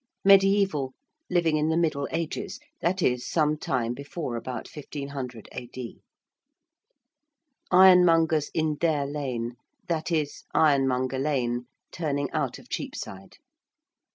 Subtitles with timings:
[0.25, 0.93] ~mediæval~:
[1.29, 6.01] living in the middle ages, that is, some time before about 1500 A.D.
[7.71, 13.37] ~ironmongers in their Lane~: that is, Ironmonger Lane, turning out of Cheapside.